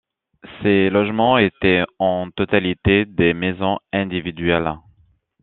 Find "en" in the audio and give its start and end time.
1.99-2.31